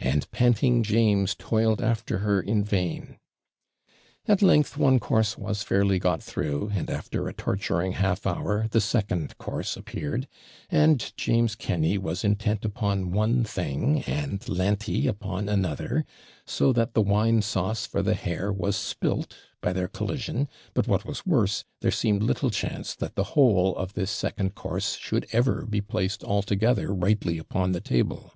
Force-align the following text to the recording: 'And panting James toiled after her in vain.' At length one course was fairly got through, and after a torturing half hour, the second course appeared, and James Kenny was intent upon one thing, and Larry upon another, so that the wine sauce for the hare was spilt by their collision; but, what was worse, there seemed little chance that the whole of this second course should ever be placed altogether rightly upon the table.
'And 0.00 0.28
panting 0.32 0.82
James 0.82 1.36
toiled 1.36 1.80
after 1.80 2.18
her 2.18 2.40
in 2.42 2.64
vain.' 2.64 3.18
At 4.26 4.42
length 4.42 4.76
one 4.76 4.98
course 4.98 5.38
was 5.38 5.62
fairly 5.62 6.00
got 6.00 6.20
through, 6.20 6.72
and 6.74 6.90
after 6.90 7.28
a 7.28 7.32
torturing 7.32 7.92
half 7.92 8.26
hour, 8.26 8.66
the 8.72 8.80
second 8.80 9.38
course 9.38 9.76
appeared, 9.76 10.26
and 10.68 11.12
James 11.16 11.54
Kenny 11.54 11.96
was 11.96 12.24
intent 12.24 12.64
upon 12.64 13.12
one 13.12 13.44
thing, 13.44 14.02
and 14.02 14.48
Larry 14.48 15.06
upon 15.06 15.48
another, 15.48 16.04
so 16.44 16.72
that 16.72 16.94
the 16.94 17.00
wine 17.00 17.40
sauce 17.40 17.86
for 17.86 18.02
the 18.02 18.14
hare 18.14 18.52
was 18.52 18.74
spilt 18.74 19.32
by 19.60 19.72
their 19.72 19.86
collision; 19.86 20.48
but, 20.74 20.88
what 20.88 21.04
was 21.04 21.24
worse, 21.24 21.62
there 21.82 21.92
seemed 21.92 22.24
little 22.24 22.50
chance 22.50 22.96
that 22.96 23.14
the 23.14 23.22
whole 23.38 23.76
of 23.76 23.92
this 23.92 24.10
second 24.10 24.56
course 24.56 24.96
should 24.96 25.24
ever 25.30 25.64
be 25.66 25.80
placed 25.80 26.24
altogether 26.24 26.92
rightly 26.92 27.38
upon 27.38 27.70
the 27.70 27.80
table. 27.80 28.34